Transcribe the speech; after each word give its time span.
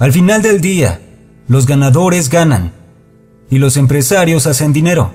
Al 0.00 0.12
final 0.12 0.42
del 0.42 0.60
día, 0.60 1.00
los 1.46 1.66
ganadores 1.66 2.28
ganan 2.28 2.72
y 3.48 3.58
los 3.58 3.76
empresarios 3.76 4.48
hacen 4.48 4.72
dinero. 4.72 5.12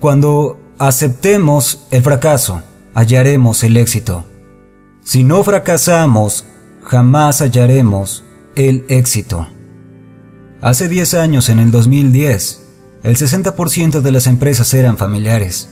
Cuando 0.00 0.58
aceptemos 0.78 1.86
el 1.90 2.02
fracaso, 2.02 2.62
hallaremos 2.94 3.62
el 3.64 3.76
éxito. 3.76 4.24
Si 5.04 5.24
no 5.24 5.44
fracasamos, 5.44 6.46
jamás 6.82 7.42
hallaremos 7.42 8.24
el 8.56 8.86
éxito. 8.88 9.46
Hace 10.62 10.88
10 10.88 11.12
años, 11.12 11.50
en 11.50 11.58
el 11.58 11.70
2010, 11.70 12.62
el 13.02 13.16
60% 13.16 14.00
de 14.00 14.10
las 14.10 14.26
empresas 14.26 14.72
eran 14.72 14.96
familiares. 14.96 15.68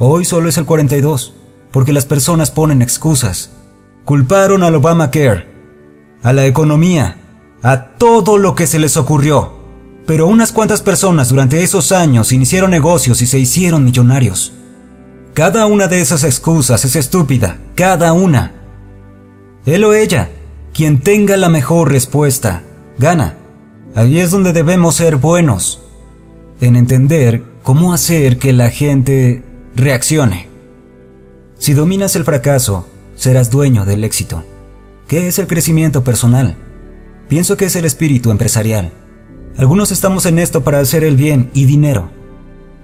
Hoy 0.00 0.24
solo 0.24 0.48
es 0.48 0.58
el 0.58 0.66
42%, 0.66 1.32
porque 1.70 1.92
las 1.92 2.04
personas 2.04 2.50
ponen 2.50 2.82
excusas. 2.82 3.52
Culparon 4.04 4.64
al 4.64 4.74
Obamacare, 4.74 5.46
a 6.24 6.32
la 6.32 6.46
economía, 6.46 7.20
a 7.64 7.96
todo 7.96 8.36
lo 8.36 8.54
que 8.54 8.66
se 8.66 8.78
les 8.78 8.98
ocurrió. 8.98 9.54
Pero 10.06 10.26
unas 10.26 10.52
cuantas 10.52 10.82
personas 10.82 11.30
durante 11.30 11.62
esos 11.62 11.92
años 11.92 12.30
iniciaron 12.30 12.70
negocios 12.70 13.22
y 13.22 13.26
se 13.26 13.38
hicieron 13.38 13.84
millonarios. 13.84 14.52
Cada 15.32 15.64
una 15.64 15.88
de 15.88 16.02
esas 16.02 16.24
excusas 16.24 16.84
es 16.84 16.94
estúpida, 16.94 17.58
cada 17.74 18.12
una. 18.12 18.52
Él 19.64 19.82
o 19.84 19.94
ella, 19.94 20.28
quien 20.74 21.00
tenga 21.00 21.38
la 21.38 21.48
mejor 21.48 21.90
respuesta, 21.90 22.62
gana. 22.98 23.38
Ahí 23.94 24.20
es 24.20 24.30
donde 24.30 24.52
debemos 24.52 24.96
ser 24.96 25.16
buenos, 25.16 25.80
en 26.60 26.76
entender 26.76 27.42
cómo 27.62 27.94
hacer 27.94 28.38
que 28.38 28.52
la 28.52 28.68
gente 28.68 29.42
reaccione. 29.74 30.48
Si 31.58 31.72
dominas 31.72 32.14
el 32.14 32.24
fracaso, 32.24 32.86
serás 33.16 33.50
dueño 33.50 33.86
del 33.86 34.04
éxito. 34.04 34.44
¿Qué 35.08 35.28
es 35.28 35.38
el 35.38 35.46
crecimiento 35.46 36.04
personal? 36.04 36.58
Pienso 37.28 37.56
que 37.56 37.66
es 37.66 37.76
el 37.76 37.84
espíritu 37.84 38.30
empresarial. 38.30 38.92
Algunos 39.56 39.92
estamos 39.92 40.26
en 40.26 40.38
esto 40.38 40.64
para 40.64 40.80
hacer 40.80 41.04
el 41.04 41.16
bien 41.16 41.50
y 41.54 41.64
dinero. 41.64 42.10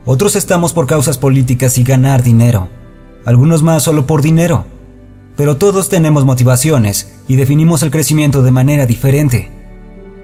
Otros 0.04 0.36
estamos 0.36 0.72
por 0.72 0.86
causas 0.86 1.18
políticas 1.18 1.76
y 1.78 1.84
ganar 1.84 2.22
dinero. 2.22 2.68
Algunos 3.24 3.62
más 3.62 3.82
solo 3.82 4.06
por 4.06 4.22
dinero. 4.22 4.64
Pero 5.36 5.56
todos 5.56 5.88
tenemos 5.88 6.24
motivaciones 6.24 7.12
y 7.28 7.36
definimos 7.36 7.82
el 7.82 7.90
crecimiento 7.90 8.42
de 8.42 8.50
manera 8.50 8.86
diferente. 8.86 9.50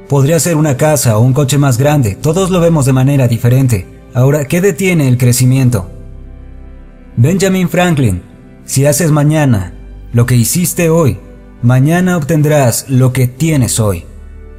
Podría 0.09 0.39
ser 0.41 0.57
una 0.57 0.77
casa 0.77 1.19
o 1.19 1.21
un 1.21 1.33
coche 1.33 1.59
más 1.59 1.79
grande, 1.79 2.15
todos 2.15 2.51
lo 2.51 2.61
vemos 2.61 2.87
de 2.87 2.93
manera 2.93 3.29
diferente. 3.29 3.87
Ahora, 4.15 4.47
¿qué 4.47 4.61
detiene 4.61 5.09
el 5.09 5.19
crecimiento? 5.19 5.91
Benjamin 7.17 7.69
Franklin, 7.69 8.23
si 8.65 8.87
haces 8.87 9.11
mañana 9.11 9.75
lo 10.13 10.27
que 10.27 10.37
hiciste 10.37 10.91
hoy, 10.91 11.19
mañana 11.67 12.17
obtendrás 12.17 12.89
lo 12.89 13.13
que 13.13 13.27
tienes 13.27 13.81
hoy. 13.81 14.05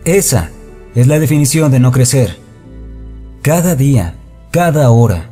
Esa 0.04 0.52
es 0.94 1.08
la 1.08 1.20
definición 1.20 1.72
de 1.72 1.80
no 1.80 1.94
crecer. 1.94 2.38
Cada 3.42 3.78
día, 3.78 4.18
cada 4.52 4.92
hora. 4.92 5.30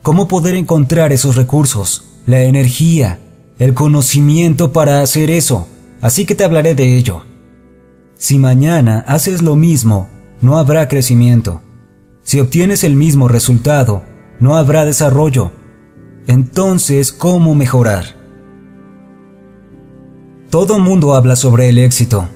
¿Cómo 0.00 0.26
poder 0.26 0.54
encontrar 0.54 1.12
esos 1.12 1.36
recursos, 1.36 2.06
la 2.24 2.40
energía, 2.44 3.18
el 3.58 3.74
conocimiento 3.74 4.72
para 4.72 5.02
hacer 5.02 5.30
eso? 5.30 5.68
Así 6.00 6.24
que 6.24 6.34
te 6.34 6.44
hablaré 6.44 6.74
de 6.74 6.96
ello. 6.96 7.26
Si 8.16 8.38
mañana 8.38 9.04
haces 9.06 9.42
lo 9.42 9.54
mismo, 9.54 10.08
no 10.40 10.56
habrá 10.56 10.88
crecimiento. 10.88 11.60
Si 12.22 12.40
obtienes 12.40 12.84
el 12.84 12.96
mismo 12.96 13.28
resultado, 13.28 14.02
no 14.40 14.56
habrá 14.56 14.86
desarrollo. 14.86 15.52
Entonces, 16.26 17.12
¿cómo 17.12 17.54
mejorar? 17.54 18.16
Todo 20.56 20.78
mundo 20.78 21.14
habla 21.14 21.36
sobre 21.36 21.68
el 21.68 21.76
éxito. 21.76 22.30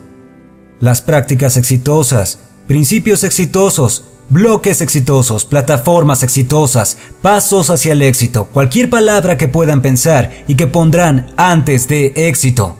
Las 0.78 1.00
prácticas 1.00 1.56
exitosas, 1.56 2.38
principios 2.66 3.24
exitosos, 3.24 4.04
bloques 4.28 4.82
exitosos, 4.82 5.46
plataformas 5.46 6.22
exitosas, 6.22 6.98
pasos 7.22 7.70
hacia 7.70 7.92
el 7.92 8.02
éxito, 8.02 8.44
cualquier 8.52 8.90
palabra 8.90 9.38
que 9.38 9.48
puedan 9.48 9.80
pensar 9.80 10.32
y 10.46 10.54
que 10.54 10.66
pondrán 10.66 11.32
antes 11.38 11.88
de 11.88 12.12
éxito. 12.14 12.76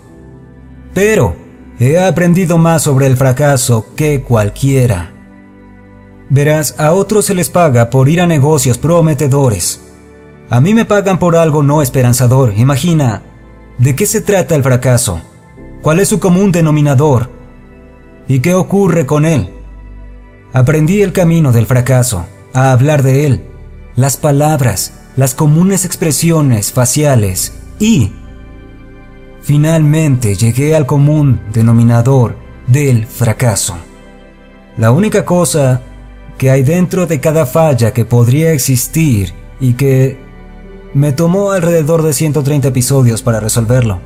Pero 0.93 1.37
he 1.78 1.99
aprendido 1.99 2.59
más 2.59 2.83
sobre 2.83 3.07
el 3.07 3.17
fracaso 3.17 3.87
que 3.97 4.21
cualquiera. 4.21 5.15
Verás, 6.28 6.75
a 6.77 6.93
otros 6.93 7.25
se 7.25 7.34
les 7.34 7.49
paga 7.49 7.89
por 7.89 8.11
ir 8.11 8.21
a 8.21 8.27
negocios 8.27 8.77
prometedores. 8.77 9.81
A 10.51 10.61
mí 10.61 10.75
me 10.75 10.84
pagan 10.84 11.19
por 11.19 11.34
algo 11.34 11.62
no 11.62 11.81
esperanzador. 11.81 12.53
Imagina, 12.59 13.22
¿de 13.78 13.97
qué 13.97 14.05
se 14.05 14.21
trata 14.21 14.55
el 14.55 14.62
fracaso? 14.62 15.22
¿Cuál 15.83 15.99
es 16.01 16.09
su 16.09 16.21
común 16.21 16.53
denominador? 16.53 17.31
¿Y 18.29 18.41
qué 18.41 18.55
ocurre 18.55 19.07
con 19.07 19.25
él? 19.25 19.49
Aprendí 20.53 21.01
el 21.01 21.13
camino 21.13 21.53
del 21.53 21.65
fracaso, 21.65 22.27
a 22.53 22.73
hablar 22.73 23.03
de 23.03 23.25
él, 23.25 23.45
las 23.97 24.19
palabras, 24.19 24.93
las 25.17 25.35
comunes 25.35 25.87
expresiones 25.87 26.73
faciales 26.73 27.55
y, 27.79 28.13
finalmente 29.41 30.35
llegué 30.35 30.77
al 30.77 30.85
común 30.85 31.41
denominador 31.51 32.37
del 32.67 33.07
fracaso. 33.07 33.77
La 34.77 34.93
única 34.93 35.25
cosa 35.25 35.81
que 36.37 36.51
hay 36.51 36.63
dentro 36.63 37.07
de 37.07 37.21
cada 37.21 37.47
falla 37.47 37.95
que 37.95 38.05
podría 38.05 38.53
existir 38.53 39.33
y 39.61 39.73
que 39.75 40.19
me 40.93 41.13
tomó 41.13 41.53
alrededor 41.53 42.03
de 42.03 42.13
130 42.13 42.69
episodios 42.69 43.23
para 43.23 43.41
resolverlo. 43.41 44.01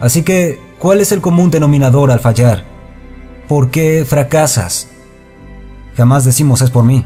Así 0.00 0.22
que 0.22 0.67
¿Cuál 0.78 1.00
es 1.00 1.10
el 1.10 1.20
común 1.20 1.50
denominador 1.50 2.12
al 2.12 2.20
fallar? 2.20 2.64
¿Por 3.48 3.70
qué 3.70 4.04
fracasas? 4.06 4.88
Jamás 5.96 6.24
decimos 6.24 6.62
es 6.62 6.70
por 6.70 6.84
mí. 6.84 7.04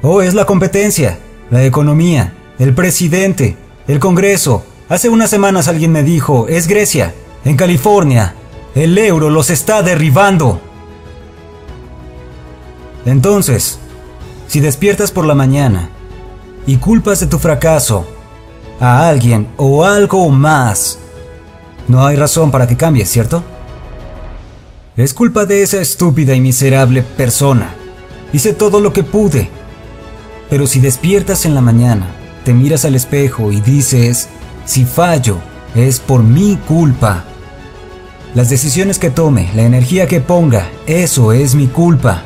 Oh, 0.00 0.22
es 0.22 0.32
la 0.32 0.46
competencia, 0.46 1.18
la 1.50 1.62
economía, 1.64 2.32
el 2.58 2.74
presidente, 2.74 3.56
el 3.86 3.98
Congreso. 3.98 4.64
Hace 4.88 5.10
unas 5.10 5.28
semanas 5.28 5.68
alguien 5.68 5.92
me 5.92 6.02
dijo, 6.02 6.48
es 6.48 6.68
Grecia, 6.68 7.14
en 7.44 7.56
California. 7.56 8.34
El 8.74 8.96
euro 8.96 9.28
los 9.28 9.50
está 9.50 9.82
derribando. 9.82 10.60
Entonces, 13.04 13.78
si 14.46 14.60
despiertas 14.60 15.10
por 15.10 15.26
la 15.26 15.34
mañana 15.34 15.90
y 16.66 16.76
culpas 16.76 17.20
de 17.20 17.26
tu 17.26 17.38
fracaso 17.38 18.06
a 18.84 19.08
alguien 19.08 19.48
o 19.56 19.84
algo 19.84 20.28
más. 20.28 20.98
No 21.88 22.06
hay 22.06 22.16
razón 22.16 22.50
para 22.50 22.66
que 22.66 22.76
cambies, 22.76 23.08
¿cierto? 23.08 23.42
Es 24.96 25.14
culpa 25.14 25.46
de 25.46 25.62
esa 25.62 25.80
estúpida 25.80 26.34
y 26.34 26.40
miserable 26.40 27.02
persona. 27.02 27.74
Hice 28.32 28.52
todo 28.52 28.80
lo 28.80 28.92
que 28.92 29.02
pude. 29.02 29.48
Pero 30.50 30.66
si 30.66 30.80
despiertas 30.80 31.46
en 31.46 31.54
la 31.54 31.62
mañana, 31.62 32.06
te 32.44 32.52
miras 32.52 32.84
al 32.84 32.94
espejo 32.94 33.52
y 33.52 33.62
dices, 33.62 34.28
si 34.66 34.84
fallo, 34.84 35.38
es 35.74 35.98
por 35.98 36.22
mi 36.22 36.56
culpa. 36.56 37.24
Las 38.34 38.50
decisiones 38.50 38.98
que 38.98 39.10
tome, 39.10 39.50
la 39.54 39.62
energía 39.62 40.06
que 40.06 40.20
ponga, 40.20 40.68
eso 40.86 41.32
es 41.32 41.54
mi 41.54 41.68
culpa. 41.68 42.24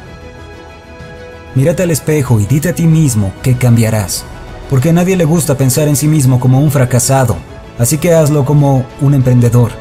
Mírate 1.55 1.85
al 1.85 1.93
espejo 1.93 2.41
y 2.41 2.47
dite 2.47 2.71
a 2.71 2.75
ti 2.75 2.87
mismo 2.87 3.33
que 3.43 3.57
cambiarás 3.57 4.25
porque 4.71 4.91
a 4.91 4.93
nadie 4.93 5.17
le 5.17 5.25
gusta 5.25 5.57
pensar 5.57 5.89
en 5.89 5.97
sí 5.97 6.09
mismo 6.09 6.41
como 6.41 6.61
un 6.61 6.71
fracasado, 6.71 7.37
así 7.79 7.99
que 7.99 8.15
hazlo 8.15 8.45
como 8.45 8.85
un 9.01 9.15
emprendedor. 9.15 9.73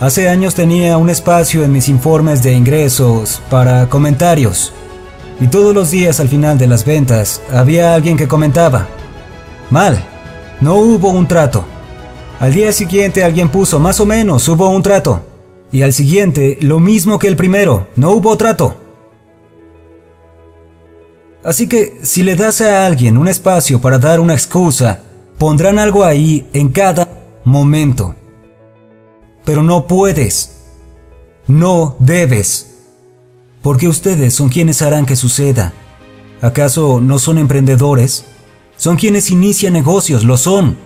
Hace 0.00 0.28
años 0.28 0.54
tenía 0.54 0.96
un 0.98 1.10
espacio 1.10 1.62
en 1.62 1.72
mis 1.72 1.88
informes 1.88 2.42
de 2.42 2.52
ingresos 2.52 3.40
para 3.48 3.88
comentarios, 3.88 4.72
y 5.40 5.46
todos 5.46 5.74
los 5.74 5.90
días 5.90 6.20
al 6.20 6.28
final 6.28 6.58
de 6.58 6.66
las 6.66 6.84
ventas 6.84 7.40
había 7.52 7.94
alguien 7.94 8.16
que 8.16 8.28
comentaba, 8.28 8.88
mal, 9.70 10.02
no 10.60 10.74
hubo 10.76 11.10
un 11.10 11.26
trato. 11.26 11.64
Al 12.38 12.52
día 12.52 12.72
siguiente 12.72 13.24
alguien 13.24 13.48
puso, 13.48 13.78
más 13.78 14.00
o 14.00 14.06
menos, 14.06 14.48
hubo 14.48 14.68
un 14.68 14.82
trato. 14.82 15.24
Y 15.70 15.82
al 15.82 15.92
siguiente, 15.92 16.58
lo 16.60 16.80
mismo 16.80 17.18
que 17.18 17.28
el 17.28 17.36
primero, 17.36 17.86
no 17.96 18.10
hubo 18.10 18.36
trato. 18.36 18.81
Así 21.44 21.66
que 21.66 21.98
si 22.02 22.22
le 22.22 22.36
das 22.36 22.60
a 22.60 22.86
alguien 22.86 23.18
un 23.18 23.28
espacio 23.28 23.80
para 23.80 23.98
dar 23.98 24.20
una 24.20 24.34
excusa, 24.34 25.00
pondrán 25.38 25.78
algo 25.78 26.04
ahí 26.04 26.46
en 26.52 26.68
cada 26.68 27.08
momento. 27.44 28.14
Pero 29.44 29.62
no 29.62 29.86
puedes. 29.86 30.62
No 31.48 31.96
debes. 31.98 32.68
Porque 33.60 33.88
ustedes 33.88 34.34
son 34.34 34.48
quienes 34.48 34.82
harán 34.82 35.04
que 35.04 35.16
suceda. 35.16 35.72
¿Acaso 36.40 37.00
no 37.00 37.18
son 37.18 37.38
emprendedores? 37.38 38.24
Son 38.76 38.96
quienes 38.96 39.30
inician 39.30 39.72
negocios, 39.72 40.24
lo 40.24 40.36
son. 40.36 40.76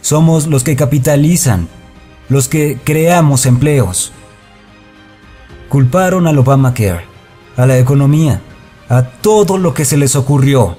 Somos 0.00 0.46
los 0.46 0.64
que 0.64 0.76
capitalizan, 0.76 1.68
los 2.28 2.48
que 2.48 2.78
creamos 2.84 3.44
empleos. 3.44 4.12
Culparon 5.68 6.26
al 6.26 6.38
Obamacare, 6.38 7.04
a 7.56 7.66
la 7.66 7.78
economía, 7.78 8.42
a 8.90 9.02
todo 9.04 9.56
lo 9.56 9.72
que 9.72 9.86
se 9.86 9.96
les 9.96 10.16
ocurrió. 10.16 10.76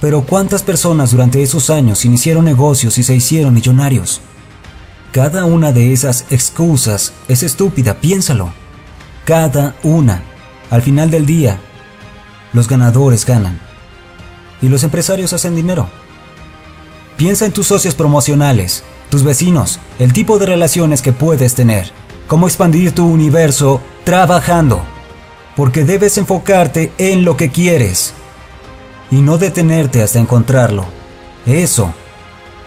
Pero 0.00 0.22
¿cuántas 0.22 0.62
personas 0.62 1.12
durante 1.12 1.42
esos 1.42 1.70
años 1.70 2.04
iniciaron 2.04 2.44
negocios 2.44 2.98
y 2.98 3.04
se 3.04 3.14
hicieron 3.14 3.54
millonarios? 3.54 4.20
Cada 5.12 5.44
una 5.44 5.70
de 5.72 5.92
esas 5.92 6.26
excusas 6.30 7.12
es 7.28 7.44
estúpida, 7.44 7.94
piénsalo. 7.94 8.52
Cada 9.24 9.76
una. 9.84 10.24
Al 10.70 10.82
final 10.82 11.10
del 11.10 11.24
día, 11.24 11.60
los 12.52 12.68
ganadores 12.68 13.24
ganan. 13.24 13.60
Y 14.60 14.68
los 14.68 14.82
empresarios 14.82 15.32
hacen 15.32 15.54
dinero. 15.54 15.88
Piensa 17.16 17.46
en 17.46 17.52
tus 17.52 17.68
socios 17.68 17.94
promocionales, 17.94 18.82
tus 19.08 19.22
vecinos, 19.22 19.78
el 20.00 20.12
tipo 20.12 20.38
de 20.40 20.46
relaciones 20.46 21.00
que 21.00 21.12
puedes 21.12 21.54
tener, 21.54 21.92
cómo 22.26 22.48
expandir 22.48 22.90
tu 22.90 23.06
universo 23.06 23.80
trabajando. 24.02 24.84
Porque 25.56 25.84
debes 25.84 26.18
enfocarte 26.18 26.92
en 26.98 27.24
lo 27.24 27.36
que 27.36 27.50
quieres 27.50 28.14
y 29.10 29.16
no 29.22 29.38
detenerte 29.38 30.02
hasta 30.02 30.18
encontrarlo. 30.18 30.84
Eso 31.46 31.92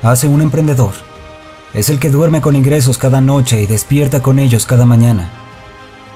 hace 0.01 0.28
un 0.28 0.42
emprendedor. 0.42 0.94
Es 1.74 1.89
el 1.89 2.00
que 2.00 2.10
duerme 2.10 2.42
con 2.42 2.56
ingresos 2.56 2.98
cada 2.98 3.22
noche 3.22 3.62
y 3.62 3.66
despierta 3.66 4.22
con 4.22 4.39
ellos 4.39 4.66
cada 4.66 4.86
mañana. 4.86 5.30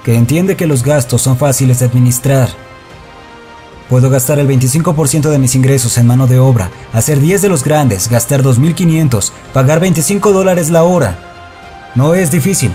Que 0.06 0.16
entiende 0.16 0.56
que 0.56 0.68
los 0.68 0.84
gastos 0.84 1.22
son 1.22 1.38
fáciles 1.38 1.80
de 1.80 1.86
administrar. 1.86 2.50
Puedo 3.90 4.10
gastar 4.10 4.40
el 4.40 4.48
25% 4.48 5.30
de 5.30 5.38
mis 5.38 5.54
ingresos 5.54 5.98
en 5.98 6.08
mano 6.08 6.26
de 6.26 6.40
obra, 6.40 6.72
hacer 6.94 7.20
10 7.20 7.42
de 7.42 7.50
los 7.50 7.64
grandes, 7.66 8.10
gastar 8.10 8.42
2.500, 8.42 9.32
pagar 9.54 9.82
25 9.82 10.32
dólares 10.32 10.70
la 10.70 10.84
hora. 10.84 11.20
No 11.94 12.16
es 12.16 12.32
difícil. 12.32 12.72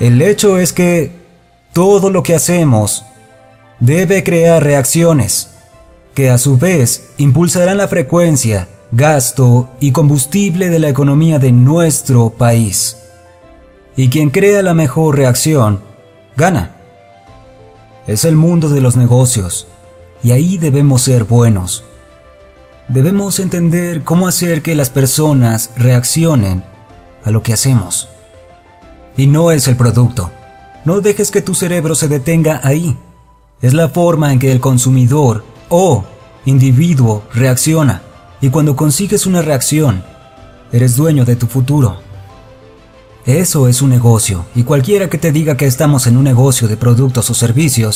El 0.00 0.20
hecho 0.20 0.58
es 0.58 0.72
que 0.72 1.25
todo 1.76 2.08
lo 2.08 2.22
que 2.22 2.34
hacemos 2.34 3.04
debe 3.80 4.24
crear 4.24 4.64
reacciones, 4.64 5.50
que 6.14 6.30
a 6.30 6.38
su 6.38 6.56
vez 6.56 7.10
impulsarán 7.18 7.76
la 7.76 7.86
frecuencia 7.86 8.66
gasto 8.92 9.68
y 9.78 9.92
combustible 9.92 10.70
de 10.70 10.78
la 10.78 10.88
economía 10.88 11.38
de 11.38 11.52
nuestro 11.52 12.30
país. 12.30 12.96
Y 13.94 14.08
quien 14.08 14.30
crea 14.30 14.62
la 14.62 14.72
mejor 14.72 15.18
reacción, 15.18 15.82
gana. 16.34 16.76
Es 18.06 18.24
el 18.24 18.36
mundo 18.36 18.70
de 18.70 18.80
los 18.80 18.96
negocios, 18.96 19.68
y 20.22 20.30
ahí 20.30 20.56
debemos 20.56 21.02
ser 21.02 21.24
buenos. 21.24 21.84
Debemos 22.88 23.38
entender 23.38 24.02
cómo 24.02 24.28
hacer 24.28 24.62
que 24.62 24.74
las 24.74 24.88
personas 24.88 25.72
reaccionen 25.76 26.64
a 27.22 27.30
lo 27.30 27.42
que 27.42 27.52
hacemos. 27.52 28.08
Y 29.18 29.26
no 29.26 29.50
es 29.50 29.68
el 29.68 29.76
producto. 29.76 30.30
No 30.86 31.00
dejes 31.00 31.32
que 31.32 31.42
tu 31.42 31.56
cerebro 31.56 31.96
se 31.96 32.06
detenga 32.06 32.60
ahí. 32.62 32.96
Es 33.60 33.74
la 33.74 33.88
forma 33.88 34.32
en 34.32 34.38
que 34.38 34.52
el 34.52 34.60
consumidor 34.60 35.44
o 35.68 36.04
individuo 36.44 37.24
reacciona. 37.34 38.02
Y 38.40 38.50
cuando 38.50 38.76
consigues 38.76 39.26
una 39.26 39.42
reacción, 39.42 40.04
eres 40.70 40.94
dueño 40.94 41.24
de 41.24 41.34
tu 41.34 41.48
futuro. 41.48 41.98
Eso 43.24 43.66
es 43.66 43.82
un 43.82 43.90
negocio, 43.90 44.46
y 44.54 44.62
cualquiera 44.62 45.10
que 45.10 45.18
te 45.18 45.32
diga 45.32 45.56
que 45.56 45.66
estamos 45.66 46.06
en 46.06 46.16
un 46.16 46.22
negocio 46.22 46.68
de 46.68 46.76
productos 46.76 47.28
o 47.30 47.34
servicios, 47.34 47.94